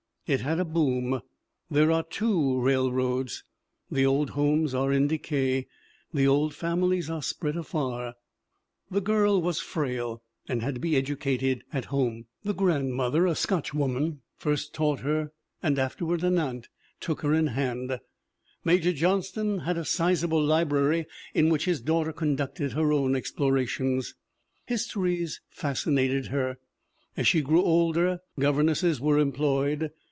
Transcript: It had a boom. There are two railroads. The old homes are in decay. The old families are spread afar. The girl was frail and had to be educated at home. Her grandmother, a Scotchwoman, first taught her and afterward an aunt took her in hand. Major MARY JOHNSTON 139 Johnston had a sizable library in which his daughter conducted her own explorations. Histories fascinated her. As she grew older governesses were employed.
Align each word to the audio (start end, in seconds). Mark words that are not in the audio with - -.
It 0.27 0.39
had 0.39 0.61
a 0.61 0.63
boom. 0.65 1.19
There 1.69 1.91
are 1.91 2.03
two 2.03 2.57
railroads. 2.61 3.43
The 3.91 4.05
old 4.05 4.29
homes 4.29 4.73
are 4.73 4.93
in 4.93 5.07
decay. 5.07 5.67
The 6.13 6.25
old 6.25 6.55
families 6.55 7.09
are 7.09 7.21
spread 7.21 7.57
afar. 7.57 8.13
The 8.89 9.01
girl 9.01 9.41
was 9.41 9.59
frail 9.59 10.23
and 10.47 10.61
had 10.63 10.75
to 10.75 10.79
be 10.79 10.95
educated 10.95 11.65
at 11.73 11.85
home. 11.91 12.27
Her 12.45 12.53
grandmother, 12.53 13.25
a 13.27 13.35
Scotchwoman, 13.35 14.21
first 14.37 14.73
taught 14.73 15.01
her 15.01 15.33
and 15.61 15.77
afterward 15.77 16.23
an 16.23 16.39
aunt 16.39 16.69
took 17.01 17.23
her 17.23 17.33
in 17.33 17.47
hand. 17.47 17.99
Major 18.63 18.85
MARY 18.85 18.93
JOHNSTON 18.93 19.47
139 19.57 19.57
Johnston 19.57 19.59
had 19.65 19.77
a 19.77 19.83
sizable 19.83 20.41
library 20.41 21.07
in 21.33 21.49
which 21.49 21.65
his 21.65 21.81
daughter 21.81 22.13
conducted 22.13 22.71
her 22.71 22.93
own 22.93 23.17
explorations. 23.17 24.15
Histories 24.65 25.41
fascinated 25.49 26.27
her. 26.27 26.57
As 27.17 27.27
she 27.27 27.41
grew 27.41 27.61
older 27.61 28.21
governesses 28.39 29.01
were 29.01 29.19
employed. 29.19 29.91